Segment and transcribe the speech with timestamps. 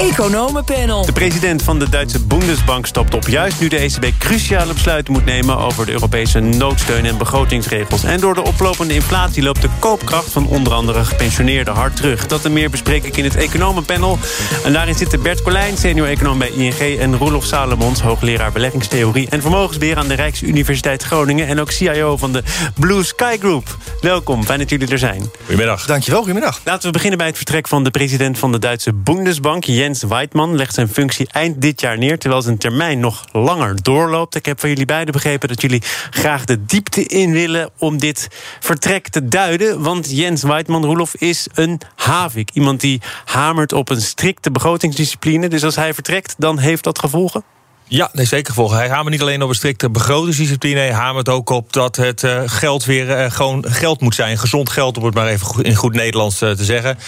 [0.00, 1.06] Economenpanel.
[1.06, 3.28] De president van de Duitse Bundesbank stapt op.
[3.28, 5.58] Juist nu de ECB cruciale besluiten moet nemen...
[5.58, 8.04] over de Europese noodsteun en begrotingsregels.
[8.04, 10.32] En door de oplopende inflatie loopt de koopkracht...
[10.32, 12.26] van onder andere gepensioneerden hard terug.
[12.26, 14.18] Dat en meer bespreek ik in het Economenpanel.
[14.64, 16.98] En daarin zitten Bert Colijn, senior-econoom bij ING...
[16.98, 19.28] en Roelof Salomons, hoogleraar beleggingstheorie...
[19.30, 21.46] en vermogensbeheer aan de Rijksuniversiteit Groningen...
[21.46, 22.42] en ook CIO van de
[22.74, 23.76] Blue Sky Group.
[24.00, 25.30] Welkom, fijn dat jullie er zijn.
[25.38, 25.86] Goedemiddag.
[25.86, 26.60] Dankjewel, goedemiddag.
[26.64, 29.64] Laten we beginnen bij het vertrek van de president van de Duitse Bundesbank...
[29.84, 32.18] Jens Weidmann legt zijn functie eind dit jaar neer...
[32.18, 34.34] terwijl zijn termijn nog langer doorloopt.
[34.34, 37.70] Ik heb van jullie beiden begrepen dat jullie graag de diepte in willen...
[37.78, 38.28] om dit
[38.60, 39.82] vertrek te duiden.
[39.82, 42.50] Want Jens Weidmann, Roelof, is een havik.
[42.52, 45.48] Iemand die hamert op een strikte begrotingsdiscipline.
[45.48, 47.53] Dus als hij vertrekt, dan heeft dat gevolgen?
[47.88, 48.76] Ja, nee, zeker volgen.
[48.76, 50.78] Hij hamert niet alleen op een strikte begrotingsdiscipline.
[50.78, 54.38] Hij hamert ook op dat het uh, geld weer uh, gewoon geld moet zijn.
[54.38, 56.98] Gezond geld, om het maar even goed, in goed Nederlands uh, te zeggen.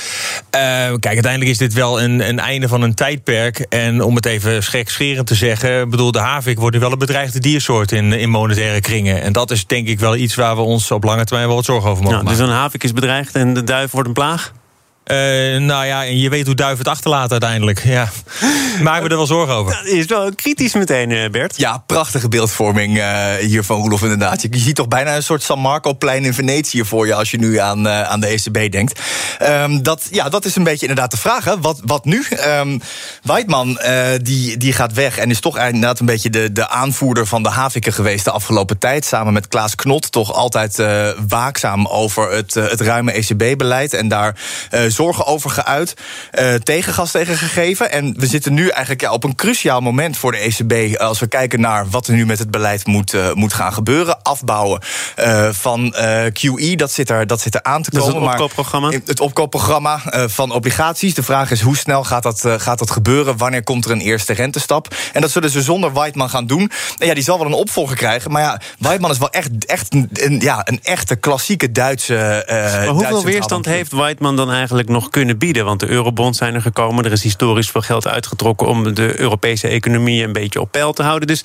[0.51, 3.59] kijk, uiteindelijk is dit wel een, een, einde van een tijdperk.
[3.59, 5.91] En om het even schekscherend te zeggen...
[5.91, 9.23] bedoel, de havik wordt nu wel een bedreigde diersoort in, in monetaire kringen.
[9.23, 11.65] En dat is denk ik wel iets waar we ons op lange termijn wel wat
[11.65, 12.45] zorgen over mogen nou, maken.
[12.45, 14.53] Dus een havik is bedreigd en de duif wordt een plaag?
[15.13, 15.17] Uh,
[15.61, 17.85] nou ja, en je weet hoe duif het achterlaat uiteindelijk.
[17.85, 18.11] Ja.
[18.83, 19.73] Maken we er wel zorgen over.
[19.75, 21.57] Dat is wel kritisch meteen, Bert.
[21.57, 24.43] Ja, prachtige beeldvorming uh, hier van Roelof inderdaad.
[24.43, 27.15] Je ziet toch bijna een soort San Marco-plein in Venetië voor je...
[27.15, 29.01] als je nu aan, uh, aan de ECB denkt.
[29.43, 31.45] Um, dat, ja, dat is een beetje inderdaad de vraag.
[31.45, 31.61] Hè.
[31.61, 32.25] Wat, wat nu?
[32.59, 32.81] Um,
[33.23, 33.79] Weidman
[34.23, 36.31] die, die gaat weg en is toch inderdaad een beetje...
[36.31, 39.05] de, de aanvoerder van de haviken geweest de afgelopen tijd.
[39.05, 40.83] Samen met Klaas Knot toch altijd
[41.29, 43.93] waakzaam over het, het ruime ECB-beleid.
[43.93, 44.35] En daar
[44.97, 45.95] zorgen over geuit,
[46.41, 47.91] uh, tegengas tegen gegeven.
[47.91, 50.97] En we zitten nu eigenlijk ja, op een cruciaal moment voor de ECB...
[51.01, 54.23] als we kijken naar wat er nu met het beleid moet, uh, moet gaan gebeuren.
[54.23, 54.81] Afbouwen
[55.51, 55.95] van
[56.33, 58.07] QE, dat zit, er, dat zit er aan te komen.
[58.07, 58.89] Dat is het opkoopprogramma?
[58.89, 61.15] Maar het opkoopprogramma van obligaties.
[61.15, 63.37] De vraag is hoe snel gaat dat, gaat dat gebeuren?
[63.37, 64.95] Wanneer komt er een eerste rentestap?
[65.13, 66.71] En dat zullen ze zonder Weidman gaan doen.
[66.99, 68.31] En ja, die zal wel een opvolger krijgen.
[68.31, 72.45] Maar ja, Weidman is wel echt, echt een, ja, een echte klassieke Duitse...
[72.47, 75.65] maar hoeveel Duitse weerstand heeft Weidman dan eigenlijk nog kunnen bieden?
[75.65, 77.05] Want de eurobonds zijn er gekomen.
[77.05, 81.03] Er is historisch veel geld uitgetrokken om de Europese economie een beetje op peil te
[81.03, 81.29] houden.
[81.29, 81.45] Dus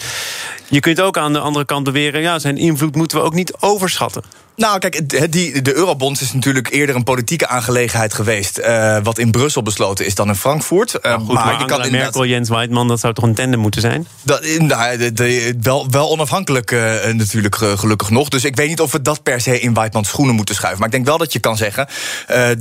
[0.70, 2.22] je kunt ook aan de andere kant beweren...
[2.22, 4.24] ja, zijn invloed moeten we ook niet overschatten.
[4.56, 8.60] Nou, kijk, die, de eurobonds is natuurlijk eerder een politieke aangelegenheid geweest.
[8.60, 11.00] Uh, wat in Brussel besloten is dan in Frankfurt.
[11.02, 13.82] Uh, goed, maar, maar je kan Merkel, Jens Weidman, dat zou toch een tandem moeten
[13.82, 14.08] zijn?
[14.22, 18.30] Dat, nou, de, de, wel, wel onafhankelijk uh, natuurlijk gelukkig nog.
[18.30, 20.80] Dus ik weet niet of we dat per se in Weidmans schoenen moeten schuiven.
[20.80, 21.88] Maar ik denk wel dat je kan zeggen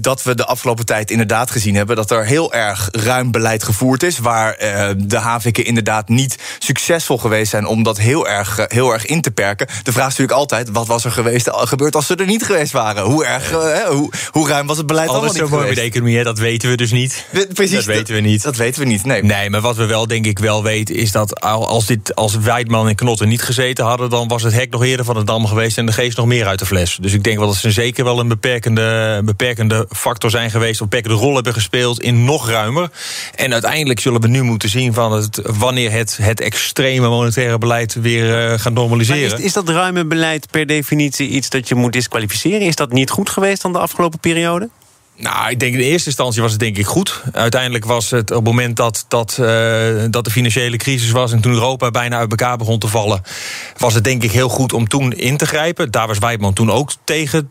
[0.00, 1.96] dat we de afgelopen tijd inderdaad gezien hebben...
[1.96, 4.18] dat er heel erg ruim beleid gevoerd is...
[4.18, 4.56] waar
[4.96, 7.66] de haviken inderdaad niet succesvol geweest zijn...
[7.66, 9.66] om dat heel erg, heel erg in te perken.
[9.66, 12.72] De vraag is natuurlijk altijd, wat was er geweest gebeurd als ze er niet geweest
[12.72, 13.02] waren?
[13.02, 15.74] Hoe erg, uh, hoe, hoe ruim was het beleid Alles allemaal zo niet mooi met
[15.74, 16.22] de economie, hè?
[16.22, 17.24] dat weten we dus niet.
[17.52, 18.42] Precies, dat weten we niet.
[18.42, 19.22] Dat weten we niet, nee.
[19.22, 20.94] Nee, maar wat we wel denk ik wel weten...
[20.94, 24.10] is dat als, dit, als Weidman en Knotten niet gezeten hadden...
[24.10, 25.78] dan was het hek nog eerder van de dam geweest...
[25.78, 26.98] en de geest nog meer uit de fles.
[27.00, 30.80] Dus ik denk wel dat ze zeker wel een beperkende, beperkende factor zijn geweest...
[30.80, 32.90] een beperkende rol hebben gespeeld in nog ruimer.
[33.34, 34.94] En uiteindelijk zullen we nu moeten zien...
[34.94, 39.38] van het, wanneer het, het extreme monetaire beleid weer uh, gaat normaliseren.
[39.38, 42.60] Is, is dat ruime beleid per definitie iets dat je moet disqualificeren?
[42.60, 44.68] Is dat niet goed geweest dan de afgelopen periode?
[45.20, 47.22] Nou, ik denk in de eerste instantie was het denk ik goed.
[47.32, 49.46] Uiteindelijk was het op het moment dat, dat, uh,
[50.10, 51.32] dat de financiële crisis was...
[51.32, 53.22] en toen Europa bijna uit elkaar begon te vallen...
[53.76, 55.90] was het denk ik heel goed om toen in te grijpen.
[55.90, 57.50] Daar was Weidman toen ook tegen.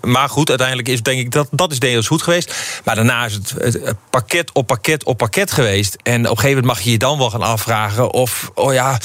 [0.00, 2.80] Maar goed, uiteindelijk is denk ik dat, dat is deels goed geweest.
[2.84, 5.96] Maar daarna is het, pakket op pakket op pakket geweest.
[6.02, 8.12] En op een gegeven moment mag je je dan wel gaan afvragen...
[8.12, 8.98] of, oh ja,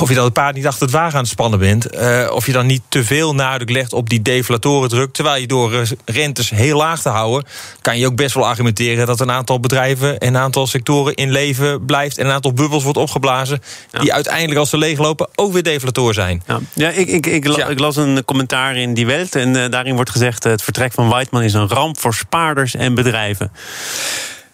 [0.00, 1.94] of je dan het paard niet achter het wagen aan het spannen bent.
[1.94, 5.12] Uh, of je dan niet te veel nadruk legt op die deflatoren druk...
[5.12, 7.43] terwijl je door rentes heel laag te houden
[7.80, 11.30] kan je ook best wel argumenteren dat een aantal bedrijven en een aantal sectoren in
[11.30, 13.98] leven blijft en een aantal bubbels wordt opgeblazen ja.
[14.00, 16.42] die uiteindelijk als ze leeglopen ook weer deflator zijn.
[16.46, 19.70] Ja, ja ik, ik, ik, la, ik, las een commentaar in Die Welt en uh,
[19.70, 23.52] daarin wordt gezegd het vertrek van Weidman is een ramp voor spaarders en bedrijven.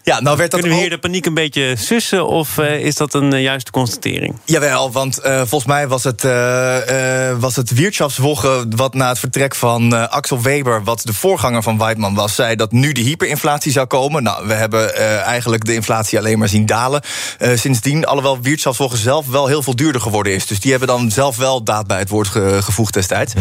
[0.03, 2.79] Ja, nou werd dat Kunnen we ook- hier de paniek een beetje sussen of eh,
[2.85, 4.35] is dat een eh, juiste constatering?
[4.45, 8.65] Jawel, want eh, volgens mij was het, eh eh was het Wirtschaftswoche...
[8.75, 12.35] wat na het vertrek van Axel Weber, wat de voorganger van Weidman was...
[12.35, 14.23] zei dat nu de hyperinflatie zou komen.
[14.23, 17.01] Nou, we hebben eh, eigenlijk de inflatie alleen maar zien dalen
[17.37, 18.05] eh, sindsdien.
[18.05, 20.47] Alhoewel Wirtschaftswoche zelf wel heel veel duurder geworden is.
[20.47, 23.33] Dus die hebben dan zelf wel daad bij het woord ge- gevoegd destijds.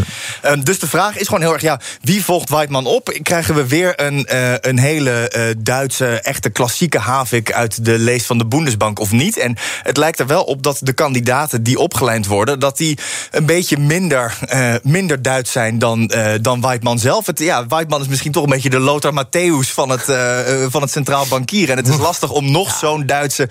[0.43, 3.19] Ehm, dus de vraag is gewoon heel erg, ja, wie volgt Weidman op?
[3.23, 7.53] Krijgen we weer een, eh, een hele eh, Duitse, echte klassieke havik...
[7.53, 9.39] uit de lees van de Bundesbank of niet?
[9.39, 12.61] En het lijkt er wel op dat de kandidaten die opgeleid worden...
[12.61, 12.99] dat die
[13.31, 17.27] een beetje minder, eh, minder Duits zijn dan, eh dan Weidman zelf.
[17.27, 20.39] Het, ja, Weidman is misschien toch een beetje de Lothar Matthäus van het, eh,
[20.69, 21.71] van het Centraal Bankier.
[21.71, 23.49] En het is lastig om nog zo'n Duitse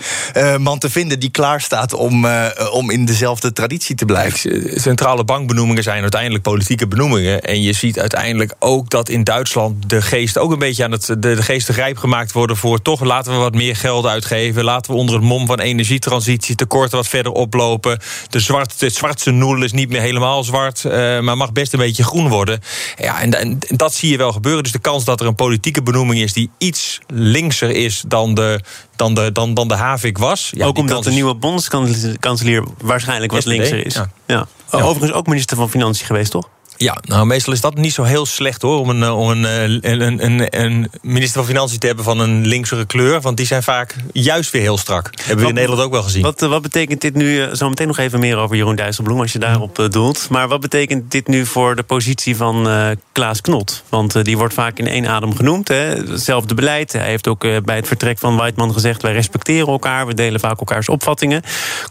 [0.60, 1.20] man te vinden...
[1.20, 2.28] die klaar staat om,
[2.72, 4.82] om in dezelfde traditie te blijven.
[4.82, 7.42] Centrale bankbenoemingen zijn uiteindelijk politieke benoemingen.
[7.42, 11.06] En je ziet uiteindelijk ook dat in Duitsland de geest ook een beetje aan het.
[11.06, 14.64] de, de geesten rijp gemaakt worden voor toch laten we wat meer geld uitgeven.
[14.64, 18.00] Laten we onder het mom van energietransitie tekorten wat verder oplopen.
[18.30, 21.80] De, zwart, de zwartse nul is niet meer helemaal zwart, eh, maar mag best een
[21.80, 22.60] beetje groen worden.
[22.98, 24.64] Ja, en, en dat zie je wel gebeuren.
[24.64, 28.60] Dus de kans dat er een politieke benoeming is die iets linkser is dan de,
[28.96, 30.52] dan de, dan, dan de Havik was.
[30.56, 33.94] Ja, ook omdat de nieuwe bondskanselier waarschijnlijk wat SPD, linkser is.
[33.94, 34.48] ja.
[34.72, 34.82] Ja.
[34.82, 36.50] Overigens ook minister van Financiën geweest, toch?
[36.82, 38.80] Ja, nou meestal is dat niet zo heel slecht hoor.
[38.80, 42.20] Om een, eh, om een, eh, een, een, een, minister van Financiën te hebben van
[42.20, 43.22] een linksere kleur.
[43.22, 45.10] Want die zijn vaak juist weer heel strak.
[45.16, 46.22] Hebben we in Nederland ook wel gezien.
[46.22, 49.20] Wat, eh, wat betekent dit nu, zo meteen nog even meer over Jeroen Dijsselbloem...
[49.20, 50.30] als je daarop doelt.
[50.30, 52.68] Maar wat betekent dit nu voor de positie van
[53.12, 53.84] Klaas Knot?
[53.90, 55.68] Want die wordt vaak in één adem genoemd.
[55.68, 55.76] Hè.
[55.76, 56.94] Hetzelfde beleid.
[56.94, 59.02] Hij heeft ook bij het vertrek van Weidman gezegd...
[59.02, 61.42] wij respecteren elkaar, we delen vaak elkaars opvattingen.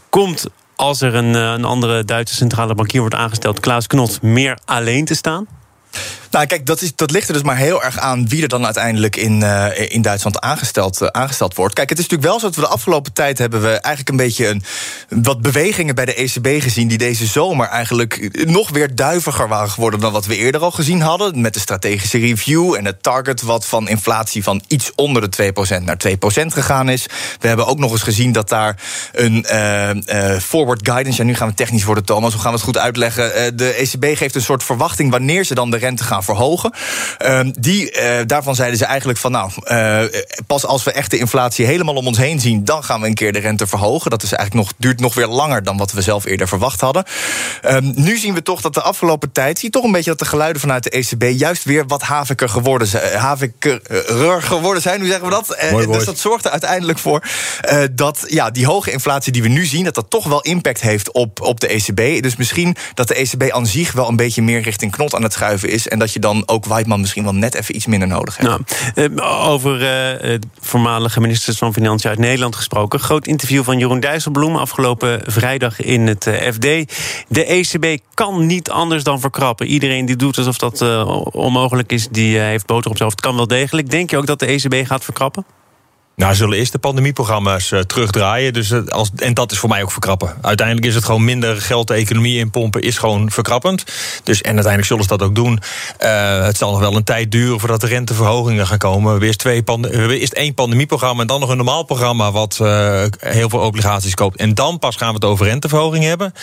[0.09, 0.47] Komt
[0.79, 3.59] als er een, eh, een andere Duitse centrale bankier wordt aangesteld...
[3.59, 5.47] Klaas Knot meer alleen te staan?
[6.31, 8.65] Nou, kijk, dat, is, dat ligt er dus maar heel erg aan wie er dan
[8.65, 11.73] uiteindelijk in, eh, in Duitsland aangesteld, eh, aangesteld wordt.
[11.73, 14.15] Kijk, het is natuurlijk wel zo dat we de afgelopen tijd hebben we eigenlijk een
[14.15, 14.63] beetje een,
[15.23, 16.87] wat bewegingen bij de ECB gezien.
[16.87, 21.01] die deze zomer eigenlijk nog weer duiviger waren geworden dan wat we eerder al gezien
[21.01, 21.41] hadden.
[21.41, 25.83] Met de strategische review en het target wat van inflatie van iets onder de 2%
[25.83, 27.05] naar 2% gegaan is.
[27.39, 28.81] We hebben ook nog eens gezien dat daar
[29.11, 31.21] een eh, forward guidance.
[31.21, 32.33] Ja, nu gaan we technisch worden, Thomas.
[32.33, 33.57] Hoe gaan we het goed uitleggen?
[33.57, 36.73] De ECB geeft een soort verwachting wanneer ze dan de rente gaan verhogen.
[37.17, 41.17] Ehm, die, eh, daarvan zeiden ze eigenlijk van nou, eh, pas als we echt de
[41.17, 44.11] inflatie helemaal om ons heen zien, dan gaan we een keer de rente verhogen.
[44.11, 47.03] Dat is eigenlijk nog, duurt nog weer langer dan wat we zelf eerder verwacht hadden.
[47.61, 50.19] Ehm, nu zien we toch dat de afgelopen tijd, zie je toch een beetje dat
[50.19, 53.19] de geluiden vanuit de ECB juist weer wat haviker geworden zijn.
[53.19, 53.81] Haviker
[54.41, 55.49] geworden zijn, hoe zeggen we dat?
[55.49, 55.93] Eh, woord.
[55.93, 57.23] dus dat zorgt er uiteindelijk voor
[57.61, 60.81] eh, dat ja, die hoge inflatie die we nu zien, dat dat toch wel impact
[60.81, 62.23] heeft op, op de ECB.
[62.23, 65.33] Dus misschien dat de ECB aan zich wel een beetje meer richting knot aan het
[65.33, 65.87] schuiven is.
[65.87, 68.49] En dat je dan ook Weidman misschien wel net even iets minder nodig hebt.
[68.95, 72.99] Nou, eh, over eh, eh, voormalige ministers van Financiën uit Nederland gesproken.
[72.99, 76.23] Groot interview van Jeroen Dijsselbloem afgelopen vrijdag in het
[76.53, 76.61] FD.
[77.27, 79.67] De ECB kan niet anders dan verkrappen.
[79.67, 80.81] Iedereen die doet alsof dat
[81.31, 83.21] onmogelijk is, die heeft boter op zijn hoofd.
[83.21, 83.89] Kan wel degelijk.
[83.89, 85.45] Denk je ook dat de ECB gaat verkrappen?
[86.19, 88.53] Nou, zullen eerst de pandemieprogramma's eh, terugdraaien.
[88.53, 90.37] Dus, eh, als, en dat is voor mij ook verkrappen.
[90.41, 93.83] Uiteindelijk is het gewoon minder geld de economie inpompen, is gewoon verkrappend.
[94.23, 95.59] Dus, en uiteindelijk zullen ze dat ook doen.
[95.97, 99.19] Eh, het zal nog wel een tijd duren voordat de renteverhogingen gaan komen.
[99.19, 99.63] We eerst, twee
[100.29, 102.57] één pandemieprogramma en dan nog een normaal programma wat
[103.19, 104.37] heel veel obligaties koopt.
[104.37, 106.33] En dan pas gaan we het over renteverhoging hebben.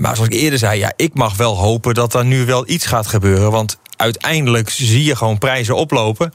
[0.00, 2.86] Maar zoals ik eerder zei, ja, ik mag wel hopen dat er nu wel iets
[2.86, 3.50] gaat gebeuren.
[3.50, 6.34] Want uiteindelijk zie je gewoon prijzen oplopen.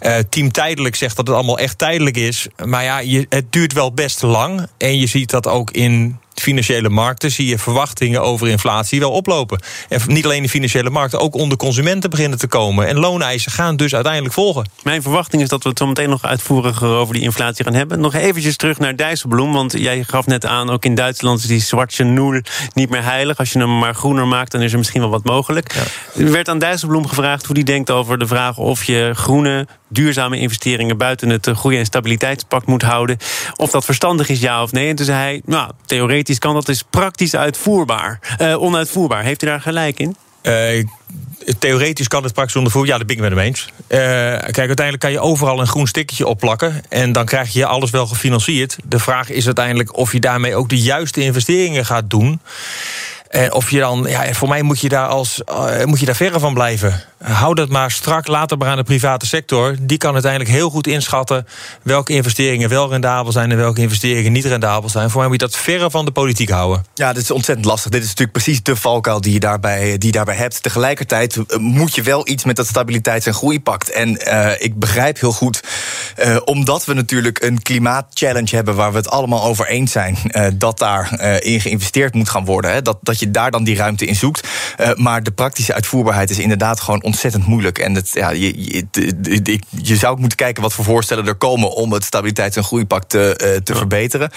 [0.00, 2.46] Eh, Team Tijdelijk zegt dat het allemaal echt tijdelijk is.
[2.64, 4.66] Maar ja, je, het duurt wel best lang.
[4.76, 9.62] En je ziet dat ook in financiële markten zie je verwachtingen over inflatie wel oplopen.
[9.88, 12.86] En niet alleen in financiële markten, ook onder consumenten beginnen te komen.
[12.86, 14.70] En looneisen gaan dus uiteindelijk volgen.
[14.82, 18.00] Mijn verwachting is dat we het zo meteen nog uitvoeriger over die inflatie gaan hebben.
[18.00, 19.52] Nog eventjes terug naar Dijsselbloem.
[19.52, 22.40] Want jij gaf net aan, ook in Duitsland is die zwarte nul
[22.74, 23.38] niet meer heilig.
[23.38, 25.74] Als je hem maar groener maakt, dan is er misschien wel wat mogelijk.
[26.16, 30.38] Er werd aan Dijsselbloem gevraagd hoe hij denkt over de vraag of je groene, duurzame
[30.38, 33.16] investeringen buiten het groei- en stabiliteitspact moet houden.
[33.56, 34.88] Of dat verstandig is, ja of nee.
[34.88, 38.20] En toen zei hij, nou, theoretisch kan dat, is praktisch uitvoerbaar.
[38.38, 39.22] Eh, onuitvoerbaar.
[39.22, 40.16] Heeft u daar gelijk in?
[40.42, 40.84] Eh,
[41.58, 42.92] theoretisch kan het praktisch ondervoeren.
[42.92, 43.68] Ja, dat ben ik met hem eens.
[43.86, 46.82] Eh, kijk, uiteindelijk kan je overal een groen stickertje opplakken.
[46.88, 48.76] En dan krijg je alles wel gefinancierd.
[48.84, 52.40] De vraag is uiteindelijk of je daarmee ook de juiste investeringen gaat doen.
[53.28, 56.16] En of je dan, ja, voor mij moet je daar als uh, moet je daar
[56.16, 57.02] verre van blijven.
[57.18, 59.76] Hou dat maar strak, later maar aan de private sector.
[59.80, 61.46] Die kan uiteindelijk heel goed inschatten
[61.82, 65.10] welke investeringen wel rendabel zijn en welke investeringen niet rendabel zijn.
[65.10, 66.84] Voor mij moet je dat verre van de politiek houden.
[66.94, 67.90] Ja, dit is ontzettend lastig.
[67.90, 70.62] Dit is natuurlijk precies de valkuil die je daarbij, die je daarbij hebt.
[70.62, 73.90] Tegelijkertijd eh, moet je wel iets met dat stabiliteits- en groeipact.
[73.90, 74.08] En
[74.62, 75.60] ik begrijp heel goed,
[76.44, 80.16] omdat we natuurlijk een klimaatchallenge hebben waar we het allemaal over eens zijn,
[80.54, 82.72] dat daar in geïnvesteerd moet gaan worden.
[82.72, 84.48] Hè, dat je daar dan die ruimte in zoekt.
[84.94, 87.78] maar de praktische uitvoerbaarheid is inderdaad gewoon ontzettend moeilijk.
[87.78, 91.72] En het, ja, je, je, je zou ook moeten kijken wat voor voorstellen er komen
[91.72, 93.78] om het stabiliteits- en groeipact te, te ja.
[93.78, 94.30] verbeteren.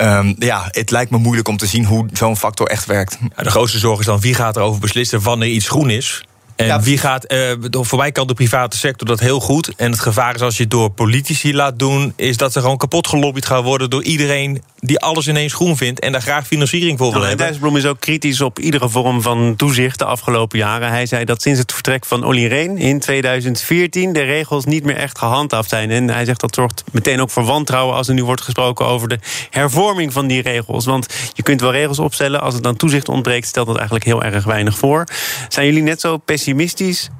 [0.00, 3.18] Um, ja, het lijkt me moeilijk om te zien hoe zo'n factor echt werkt.
[3.36, 6.22] Ja, de grootste zorg is dan wie gaat erover beslissen wanneer iets groen is.
[6.62, 9.72] En ja, wie gaat, uh, voor mij kan de private sector dat heel goed.
[9.76, 12.76] En het gevaar is als je het door politici laat doen, is dat ze gewoon
[12.76, 16.98] kapot gelobbyd gaan worden door iedereen die alles ineens groen vindt en daar graag financiering
[16.98, 17.38] voor wil hebben.
[17.38, 20.88] Dijsselbloem is ook kritisch op iedere vorm van toezicht de afgelopen jaren.
[20.88, 24.96] Hij zei dat sinds het vertrek van Olly Reen in 2014 de regels niet meer
[24.96, 25.90] echt gehandhaafd zijn.
[25.90, 29.08] En hij zegt dat zorgt meteen ook voor wantrouwen als er nu wordt gesproken over
[29.08, 29.18] de
[29.50, 30.84] hervorming van die regels.
[30.84, 34.22] Want je kunt wel regels opstellen, als het dan toezicht ontbreekt, stelt dat eigenlijk heel
[34.22, 35.04] erg weinig voor.
[35.48, 36.51] Zijn jullie net zo pessimistisch?
[36.52, 37.10] optimistisch.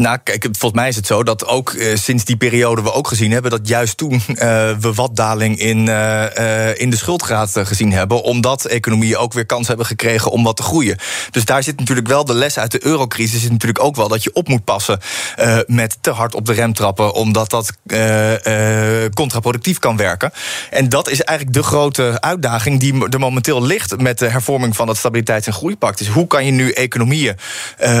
[0.00, 3.08] Nou, kijk, volgens mij is het zo dat ook uh, sinds die periode we ook
[3.08, 4.36] gezien hebben dat juist toen uh,
[4.80, 9.68] we wat daling in, uh, in de schuldgraad gezien hebben, omdat economieën ook weer kans
[9.68, 10.98] hebben gekregen om wat te groeien.
[11.30, 14.22] Dus daar zit natuurlijk wel de les uit de eurocrisis, is natuurlijk ook wel dat
[14.22, 15.00] je op moet passen
[15.66, 17.72] met te hard op de rem trappen, omdat dat
[19.14, 20.32] contraproductief kan werken.
[20.70, 24.88] En dat is eigenlijk de grote uitdaging die er momenteel ligt met de hervorming van
[24.88, 25.98] het stabiliteits- en groeipact.
[25.98, 27.36] Dus hoe kan je nu economieën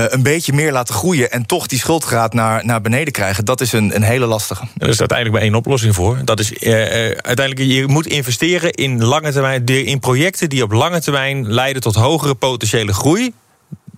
[0.08, 3.72] een beetje meer laten groeien en toch die schuldgraad naar, naar beneden krijgen, dat is
[3.72, 4.64] een, een hele lastige.
[4.76, 6.18] Er is uiteindelijk maar één oplossing voor.
[6.24, 6.72] Dat is uh,
[7.20, 11.94] uiteindelijk, je moet investeren in lange termijn, in projecten die op lange termijn leiden tot
[11.94, 13.32] hogere potentiële groei.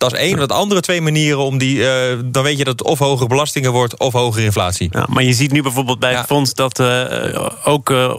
[0.03, 0.37] Dat is één.
[0.37, 1.77] Dat andere twee manieren om die.
[1.77, 1.87] Uh,
[2.25, 4.89] dan weet je dat het of hogere belastingen wordt of hogere inflatie.
[4.93, 8.15] Ja, maar je ziet nu bijvoorbeeld bij het fonds dat uh, ook uh,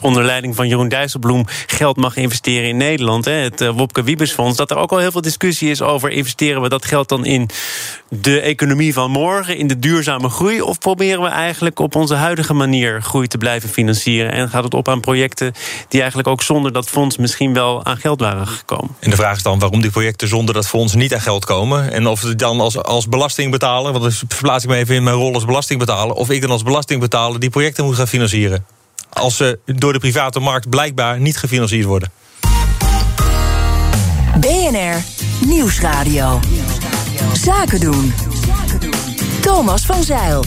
[0.00, 3.24] onder leiding van Jeroen Dijsselbloem geld mag investeren in Nederland.
[3.24, 4.56] Hè, het Wopke Wiebesfonds.
[4.56, 7.48] Dat er ook al heel veel discussie is over investeren we dat geld dan in
[8.08, 10.60] de economie van morgen, in de duurzame groei.
[10.60, 14.32] Of proberen we eigenlijk op onze huidige manier groei te blijven financieren?
[14.32, 15.52] En gaat het op aan projecten
[15.88, 18.96] die eigenlijk ook zonder dat fonds misschien wel aan geld waren gekomen?
[19.00, 21.92] En de vraag is dan waarom die projecten zonder dat fonds niet aan geld komen.
[21.92, 25.16] En of het dan als, als belastingbetaler, want dan verplaats ik me even in mijn
[25.16, 28.66] rol als belastingbetaler, of ik dan als belastingbetaler die projecten moet gaan financieren.
[29.12, 32.10] Als ze door de private markt blijkbaar niet gefinancierd worden.
[34.40, 35.02] BNR
[35.46, 36.40] Nieuwsradio.
[37.32, 38.14] Zaken doen.
[39.40, 40.44] Thomas van Zeil.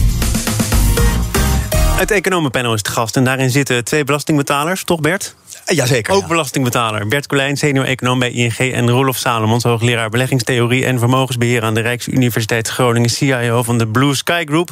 [2.00, 5.34] Het economenpanel is te gast en daarin zitten twee belastingbetalers, toch Bert?
[5.74, 6.14] Jazeker.
[6.14, 7.08] Ook belastingbetaler.
[7.08, 8.56] Bert Colijn, senior-econoom bij ING...
[8.58, 10.84] en Rolof Salomons, hoogleraar beleggingstheorie...
[10.84, 13.10] en vermogensbeheer aan de Rijksuniversiteit Groningen...
[13.10, 14.70] CIO van de Blue Sky Group.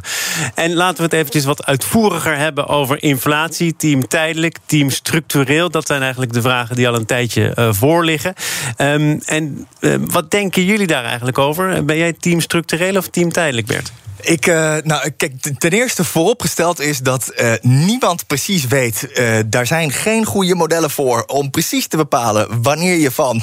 [0.55, 3.76] En laten we het eventjes wat uitvoeriger hebben over inflatie.
[3.76, 5.71] Team tijdelijk, team structureel.
[5.71, 8.35] Dat zijn eigenlijk de vragen die al een tijdje uh, voor liggen.
[8.78, 11.85] Um, en uh, wat denken jullie daar eigenlijk over?
[11.85, 13.93] Ben jij team structureel of team tijdelijk, Bert?
[14.21, 19.09] Ik, uh, nou, kijk, ten eerste vooropgesteld is dat uh, niemand precies weet.
[19.15, 23.43] Uh, daar zijn geen goede modellen voor om precies te bepalen wanneer je van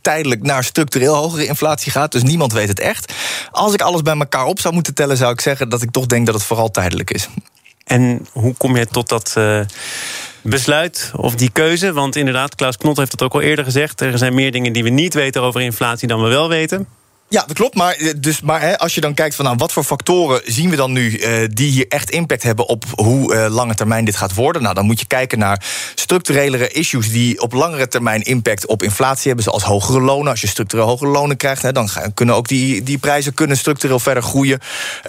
[0.00, 2.12] tijdelijk naar structureel hogere inflatie gaat.
[2.12, 3.12] Dus niemand weet het echt.
[3.50, 6.06] Als ik alles bij elkaar op zou moeten tellen, zou ik zeggen dat ik toch
[6.06, 7.28] denk dat het vooral tijdelijk is.
[7.84, 9.36] En hoe kom je tot dat
[10.42, 11.92] besluit of die keuze?
[11.92, 14.00] Want inderdaad, Klaus Knot heeft het ook al eerder gezegd.
[14.00, 16.86] Er zijn meer dingen die we niet weten over inflatie dan we wel weten.
[17.34, 17.74] Ja, dat klopt.
[17.74, 20.76] Maar, dus, maar hè, als je dan kijkt van nou, wat voor factoren zien we
[20.76, 24.34] dan nu uh, die hier echt impact hebben op hoe uh, lange termijn dit gaat
[24.34, 25.64] worden, nou, dan moet je kijken naar
[25.94, 30.30] structurelere issues die op langere termijn impact op inflatie hebben, zoals hogere lonen.
[30.30, 33.98] Als je structureel hogere lonen krijgt, hè, dan kunnen ook die, die prijzen kunnen structureel
[33.98, 34.60] verder groeien.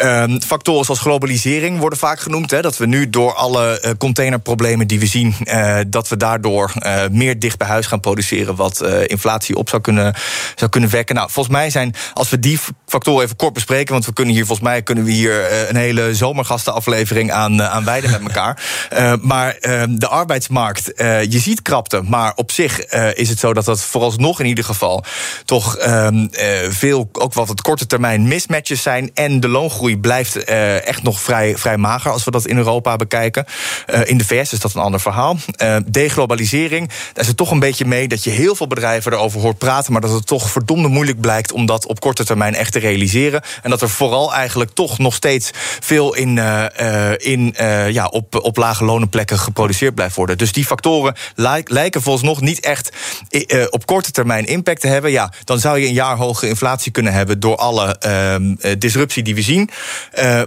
[0.01, 2.51] Um, factoren zoals globalisering worden vaak genoemd.
[2.51, 5.36] Hè, dat we nu door alle containerproblemen die we zien,
[5.88, 6.74] dat we daardoor
[7.12, 10.15] meer dicht bij huis gaan produceren, wat inflatie op zou kunnen,
[10.55, 11.15] zou kunnen wekken.
[11.15, 14.46] Nou, volgens mij zijn als we die factoren even kort bespreken, want we kunnen hier
[14.46, 18.64] volgens mij kunnen we hier uh, een hele zomergastenaflevering aan, uh, aan wijden met elkaar.
[18.94, 19.58] Uh, maar
[19.90, 20.92] de arbeidsmarkt,
[21.30, 25.04] je ziet krapte, maar op zich is het zo dat dat vooralsnog in ieder geval
[25.46, 26.28] toch ehm,
[26.70, 29.12] veel, ook wat het korte termijn mismatches zijn.
[29.14, 30.44] En de loongroei blijft
[30.84, 33.46] echt nog vrij, vrij mager als we dat in Europa bekijken.
[34.04, 35.38] in de VS is dat een ander verhaal.
[35.86, 39.58] deglobalisering, daar is het toch een beetje mee dat je heel veel bedrijven erover hoort
[39.58, 42.72] praten, maar dat het toch verdomde moeilijk blijkt om dat op op korte termijn echt
[42.72, 43.42] te realiseren.
[43.64, 46.38] En dat er vooral eigenlijk toch nog steeds veel in,
[47.18, 47.56] in,
[47.92, 50.38] ja, op, op lage lonenplekken geproduceerd blijft worden.
[50.38, 51.16] Dus die factoren
[51.66, 52.90] lijken volgens nog niet echt
[53.70, 55.12] op korte termijn impact te hebben.
[55.12, 59.36] Ja, dan zou je een jaar hoge inflatie kunnen hebben door alle ehm, disruptie die
[59.36, 59.70] we zien.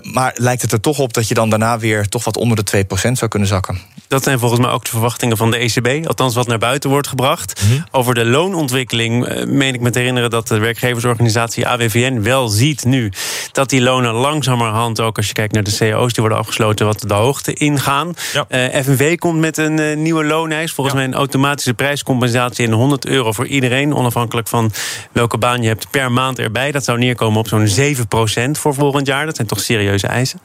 [0.02, 2.84] maar lijkt het er toch op dat je dan daarna weer toch wat onder de
[2.86, 3.80] 2% zou kunnen zakken.
[4.08, 6.06] Dat zijn volgens mij ook de verwachtingen van de ECB.
[6.06, 7.62] Althans, wat naar buiten wordt gebracht.
[7.62, 7.80] Mhm.
[7.90, 12.84] Over de loonontwikkeling eh, meen ik me te herinneren dat de werkgeversorganisatie AWVN wel ziet
[12.84, 13.12] nu
[13.52, 17.04] dat die lonen langzamerhand, ook als je kijkt naar de CO's die worden afgesloten, wat
[17.06, 18.14] de hoogte ingaan.
[18.32, 18.46] Ja.
[18.48, 20.72] Uh, FNV komt met een uh, nieuwe looneis.
[20.72, 24.72] Volgens mij een automatische prijscompensatie in 100 euro voor iedereen, onafhankelijk van
[25.12, 26.72] welke baan je hebt per maand erbij.
[26.72, 29.26] Dat zou neerkomen op zo'n 7% voor volgend jaar.
[29.26, 30.40] Dat zijn toch serieuze eisen?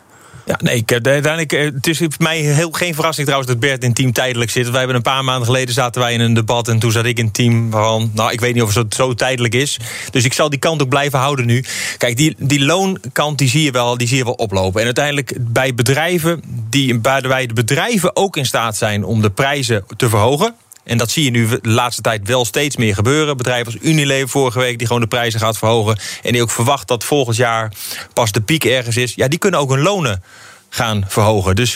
[0.45, 3.83] Ja, nee, ik, uiteindelijk, eh, het is voor mij heel, geen verrassing trouwens dat Bert
[3.83, 4.69] in team tijdelijk zit.
[4.69, 7.17] Wij hebben een paar maanden geleden zaten wij in een debat en toen zat ik
[7.17, 9.79] in team van, nou, ik weet niet of het zo tijdelijk is.
[10.11, 11.63] Dus ik zal die kant ook blijven houden nu.
[11.97, 14.79] Kijk, die, die loonkant die zie je wel, die zie je wel oplopen.
[14.79, 19.85] En uiteindelijk bij bedrijven die, waarbij de bedrijven ook in staat zijn om de prijzen
[19.97, 20.55] te verhogen.
[20.83, 23.37] En dat zie je nu de laatste tijd wel steeds meer gebeuren.
[23.37, 25.99] Bedrijven als Unilever vorige week, die gewoon de prijzen gaat verhogen.
[26.23, 27.71] En die ook verwacht dat volgend jaar
[28.13, 29.15] pas de piek ergens is.
[29.15, 30.23] Ja, die kunnen ook hun lonen
[30.69, 31.55] gaan verhogen.
[31.55, 31.75] Dus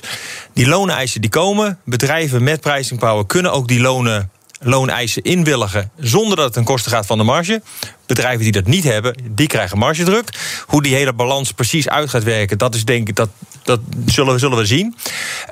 [0.54, 1.80] die looneisen die komen.
[1.86, 6.90] Bedrijven met pricing power kunnen ook die lonen looneisen inwilligen zonder dat het ten koste
[6.90, 7.62] gaat van de marge.
[8.06, 10.30] Bedrijven die dat niet hebben, die krijgen margedruk.
[10.68, 13.30] Hoe die hele balans precies uit gaat werken, dat is denk ik dat,
[13.64, 14.96] dat zullen, we, zullen we zien.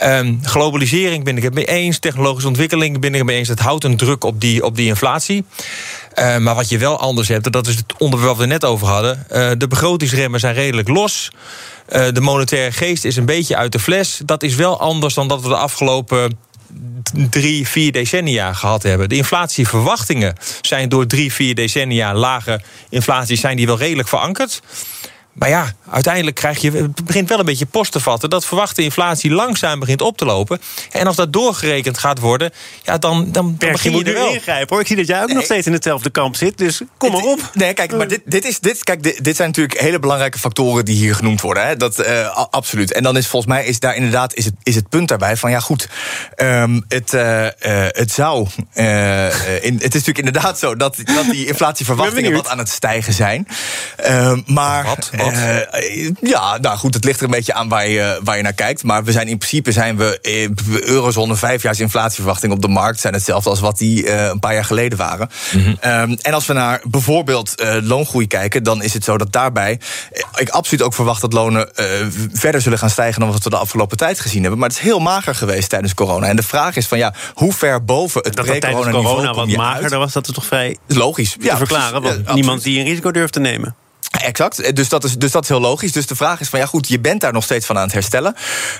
[0.03, 1.99] Um, globalisering ben ik het mee eens.
[1.99, 3.47] Technologische ontwikkeling ben ik het mee eens.
[3.47, 5.45] Dat houdt een druk op die, op die inflatie.
[6.15, 8.87] Uh, maar wat je wel anders hebt, dat is het onderwerp wat we net over
[8.87, 9.27] hadden.
[9.31, 11.31] Uh, de begrotingsremmen zijn redelijk los.
[11.89, 14.21] Uh, de monetaire geest is een beetje uit de fles.
[14.25, 16.37] Dat is wel anders dan dat we de afgelopen
[17.29, 19.09] drie, vier decennia gehad hebben.
[19.09, 23.37] De inflatieverwachtingen zijn door drie, vier decennia lage inflatie...
[23.37, 24.61] zijn die wel redelijk verankerd.
[25.35, 28.29] Maar ja, uiteindelijk krijg je, het begint wel een beetje post te vatten...
[28.29, 30.61] dat verwachte inflatie langzaam begint op te lopen.
[30.91, 32.51] En als dat doorgerekend gaat worden,
[32.83, 34.33] ja, dan, dan, dan begin je, je er wel.
[34.33, 34.79] ingrijpen, hoor.
[34.79, 37.49] Ik zie dat jij ook nog steeds in hetzelfde kamp zit, dus kom maar op.
[37.53, 40.85] Nee, kijk, maar dit, dit, is, dit, kijk, dit, dit zijn natuurlijk hele belangrijke factoren...
[40.85, 41.75] die hier genoemd worden, hè.
[41.75, 42.93] Dat, uh, absoluut.
[42.93, 45.51] En dan is volgens mij is daar inderdaad is het, is het punt daarbij van...
[45.51, 45.89] ja, goed,
[46.37, 47.49] um, het, uh, uh,
[47.87, 48.47] het zou...
[48.73, 48.83] in,
[49.73, 52.33] het is natuurlijk inderdaad zo dat, dat die inflatieverwachtingen...
[52.33, 53.47] wat aan het stijgen zijn.
[53.95, 54.85] Ehm, maar...
[54.85, 55.11] Wat?
[55.31, 58.53] Uh, ja, nou goed, het ligt er een beetje aan waar je, waar je naar
[58.53, 58.83] kijkt.
[58.83, 63.13] Maar we zijn in principe zijn we in eurozone vijfjaars inflatieverwachting op de markt zijn
[63.13, 65.29] hetzelfde als wat die uh, een paar jaar geleden waren.
[65.51, 65.91] Mm -hmm.
[65.91, 69.79] um, en als we naar bijvoorbeeld uh, loongroei kijken, dan is het zo dat daarbij
[70.35, 71.69] ik absoluut ook verwacht dat lonen
[72.33, 74.59] verder zullen gaan stijgen dan wat we de afgelopen tijd gezien hebben.
[74.59, 76.27] Maar het is heel mager geweest tijdens corona.
[76.27, 79.99] En de vraag is van ja, hoe ver boven het pre-corona niveau corona wat magerder
[79.99, 82.01] was, dat is toch vrij logisch te ja, verklaren.
[82.01, 83.75] Want niemand die een risico durft te nemen.
[84.17, 85.91] Exact, dus dat, is, dus dat is heel logisch.
[85.91, 87.93] Dus de vraag is van ja goed, je bent daar nog steeds van aan het
[87.93, 88.35] herstellen.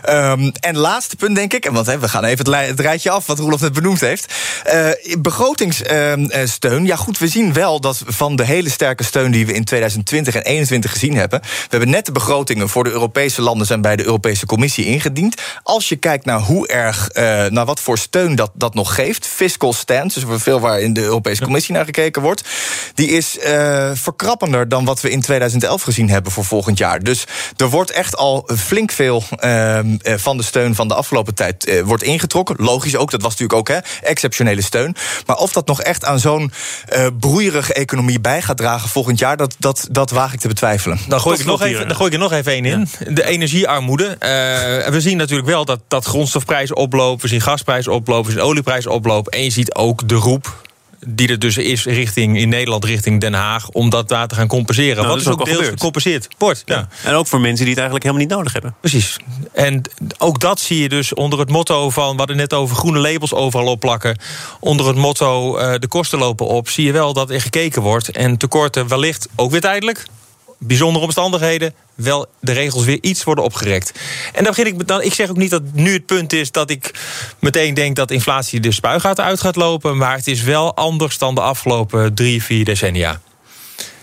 [0.10, 3.26] Um, en laatste punt denk ik, en want we gaan even het, het, rijtje af
[3.26, 4.34] wat Roelof net benoemd heeft.
[4.74, 9.54] Uh, begrotingssteun, ja goed, we zien wel dat van de hele sterke steun die we
[9.54, 11.40] in 2020 en 2021 gezien hebben.
[11.42, 15.42] We hebben net de begrotingen voor de Europese landen zijn bij de Europese Commissie ingediend.
[15.64, 19.28] Als je kijkt naar hoe erg, uh, naar wat voor steun dat, dat nog geeft,
[19.28, 22.44] fiscal stance, dus veel waar in de Europese Commissie naar gekeken wordt,
[22.94, 27.04] die is uh, verkrappender dan wat we in 2011 gezien hebben voor volgend jaar.
[27.04, 27.26] Dus
[27.58, 31.82] er wordt echt al flink veel uh, van de steun van de afgelopen tijd uh,
[31.82, 32.56] wordt ingetrokken.
[32.60, 34.96] Logisch ook, dat was natuurlijk ook hè, exceptionele steun.
[35.26, 36.52] Maar of dat nog echt aan zo'n
[36.96, 41.00] uh, broeierige economie bij gaat dragen volgend jaar, dat, dat, dat waag ik te betwijfelen.
[41.08, 42.88] Dan gooi, ik, nog even, dan gooi ik er nog even één in.
[43.08, 44.18] De energiearmoede.
[44.90, 48.92] we zien natuurlijk wel dat, dat grondstofprijzen oplopen, we zien gasprijzen oplopen, we zien olieprijzen
[48.92, 49.32] oplopen.
[49.32, 50.64] En je ziet ook de roep
[51.08, 53.70] die er dus is richting, in Nederland richting Den Haag...
[53.70, 54.96] om dat daar te gaan compenseren.
[54.96, 56.62] Nou, Wat is ook, ook deels gecompenseerd wordt.
[56.66, 56.88] Ja.
[57.04, 58.76] En ook voor mensen die het eigenlijk helemaal niet nodig hebben.
[58.80, 59.18] Precies.
[59.54, 59.82] En
[60.18, 62.12] ook dat zie je dus onder het motto van...
[62.12, 64.18] we hadden net over groene labels overal opplakken.
[64.60, 66.70] Onder het motto uh, de kosten lopen op...
[66.70, 68.12] zie je wel dat er gekeken wordt.
[68.12, 70.06] En tekorten wellicht ook weer tijdelijk
[70.58, 73.92] bijzondere omstandigheden wel de regels weer iets worden opgerekt.
[74.34, 75.02] En dan begin ik dan.
[75.02, 76.92] Ik zeg ook niet dat nu het punt is dat ik
[77.40, 79.98] meteen denk dat inflatie de spuigaten uit gaat lopen.
[79.98, 83.22] Maar het is wel anders dan de afgelopen drie, vier decennia.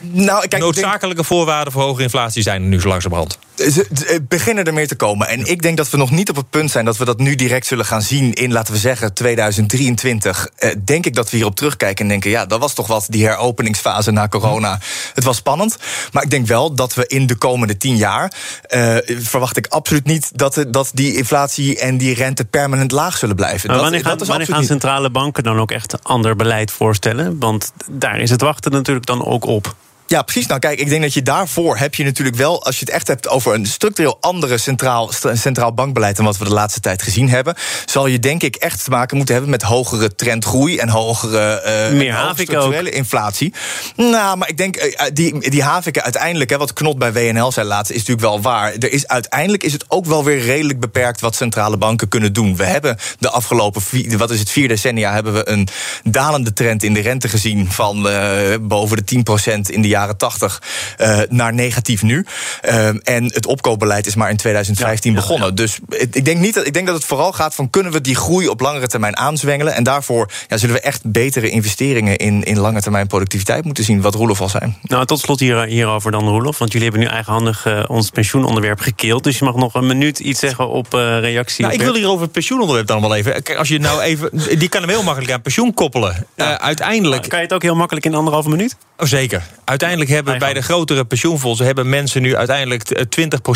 [0.01, 3.39] Nou, kijk, Noodzakelijke voorwaarden voor hoge inflatie zijn er nu zo langzamerhand.
[3.55, 5.29] Ze beginnen ermee te komen.
[5.29, 7.35] En ik denk dat we nog niet op het punt zijn dat we dat nu
[7.35, 10.49] direct zullen gaan zien in, laten we zeggen, 2023.
[10.57, 13.27] Eh, denk ik dat we hierop terugkijken en denken: ja, dat was toch wat, die
[13.27, 14.79] heropeningsfase na corona.
[15.15, 15.77] Het was spannend.
[16.13, 18.33] Maar ik denk wel dat we in de komende tien jaar.
[18.71, 23.37] Uh, verwacht ik absoluut niet dat, dat die inflatie en die rente permanent laag zullen
[23.37, 23.71] blijven.
[23.71, 27.39] Maar wanneer gaan, wanneer gaan centrale banken dan ook echt ander beleid voorstellen?
[27.39, 29.75] Want daar is het wachten natuurlijk dan ook op.
[30.13, 30.47] Ja, precies.
[30.47, 33.07] Nou, kijk, ik denk dat je daarvoor heb je natuurlijk wel, als je het echt
[33.07, 37.29] hebt over een structureel andere centraal, centraal bankbeleid dan wat we de laatste tijd gezien
[37.29, 37.55] hebben,
[37.87, 41.97] zal je denk ik echt te maken moeten hebben met hogere trendgroei en hogere uh,
[41.97, 43.55] Meer structurele inflatie.
[43.97, 47.67] Nou, maar ik denk uh, die, die haviken uiteindelijk, hè, wat Knot bij WNL zei
[47.67, 48.73] laatst, is natuurlijk wel waar.
[48.73, 52.57] Er is uiteindelijk is het ook wel weer redelijk beperkt wat centrale banken kunnen doen.
[52.57, 55.69] We hebben de afgelopen vier, wat is het, vier decennia hebben we een
[56.05, 60.63] dalende trend in de rente gezien van uh, boven de 10% in de jaren 80
[60.99, 62.27] uh, naar negatief nu.
[62.65, 65.47] Uh, en het opkoopbeleid is maar in 2015 ja, begonnen.
[65.47, 65.63] Ja, ja.
[65.63, 65.79] Dus
[66.11, 68.49] ik denk, niet dat, ik denk dat het vooral gaat van kunnen we die groei
[68.49, 69.75] op langere termijn aanzwengelen.
[69.75, 74.15] En daarvoor zullen we echt betere investeringen in, in lange termijn productiviteit moeten zien, wat
[74.15, 74.75] Roelof al zei.
[74.83, 76.59] Nou, tot slot hier, hierover dan, Roelof.
[76.59, 79.25] Want jullie hebben nu eigenhandig uh, ons pensioenonderwerp gekeeld.
[79.25, 81.65] Dus je mag nog een minuut iets zeggen op uh, reactie.
[81.65, 83.43] Nou, ik wil hier over het pensioenonderwerp dan wel even.
[83.43, 84.31] Kijk, als je nou even.
[84.63, 86.27] Die kan hem heel makkelijk aan pensioen koppelen.
[86.37, 86.51] Ja.
[86.51, 87.29] Uh, uiteindelijk.
[87.29, 88.77] Kan je het ook heel makkelijk in anderhalve minuut?
[88.97, 89.43] Oh, zeker.
[89.65, 93.07] Uiteindelijk hebben bij de grotere pensioenfondsen hebben mensen nu uiteindelijk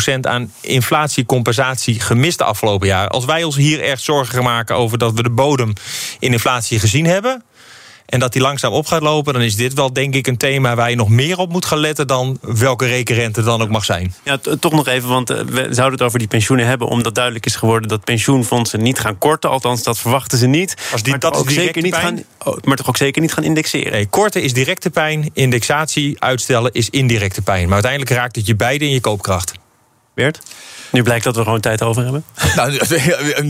[0.07, 3.07] 20% aan inflatiecompensatie gemist de afgelopen jaar.
[3.07, 5.73] Als wij ons hier echt zorgen maken over dat we de bodem
[6.19, 7.43] in inflatie gezien hebben
[8.07, 10.75] en dat die langzaam op gaat lopen, dan is dit wel denk ik een thema
[10.75, 14.13] waar je nog meer op moet gaan letten dan welke rekenrente dan ook mag zijn.
[14.23, 17.55] Ja, toch nog even, want we zouden het over die pensioenen hebben, omdat duidelijk is
[17.55, 19.49] geworden dat pensioenfondsen niet gaan korten.
[19.49, 20.75] Althans, dat verwachten ze niet.
[20.91, 22.23] Als die, maar, dat ook zeker niet gaan,
[22.63, 23.91] maar toch ook zeker niet gaan indexeren.
[23.91, 27.63] Nee, korten is directe pijn, indexatie uitstellen is indirecte pijn.
[27.63, 29.51] Maar uiteindelijk raakt het je beide in je koopkracht.
[30.13, 30.39] Bert?
[30.91, 32.23] Nu blijkt dat we gewoon tijd over hebben.
[32.55, 32.71] Nou,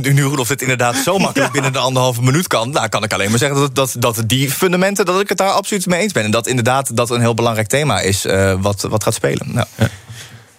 [0.13, 2.69] nu Rudolf het inderdaad zo makkelijk binnen de anderhalve minuut kan...
[2.69, 5.05] Nou, kan ik alleen maar zeggen dat, dat, dat die fundamenten...
[5.05, 6.23] dat ik het daar absoluut mee eens ben.
[6.23, 9.47] En dat inderdaad dat een heel belangrijk thema is uh, wat, wat gaat spelen.
[9.53, 9.67] Nou.
[9.75, 9.89] Ja.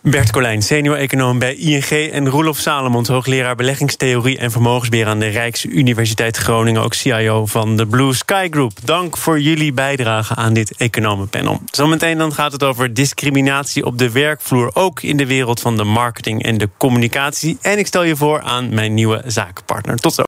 [0.02, 2.10] Bert Colijn, senior-econoom bij ING...
[2.10, 4.38] en Roelof Salomons, hoogleraar beleggingstheorie...
[4.38, 6.82] en vermogensbeheer aan de Rijksuniversiteit Groningen...
[6.82, 8.72] ook CIO van de Blue Sky Group.
[8.84, 11.60] Dank voor jullie bijdrage aan dit economenpanel.
[11.70, 14.70] Zometeen dan gaat het over discriminatie op de werkvloer...
[14.74, 17.58] ook in de wereld van de marketing en de communicatie.
[17.60, 19.96] En ik stel je voor aan mijn nieuwe zakenpartner.
[19.96, 20.27] Tot zo.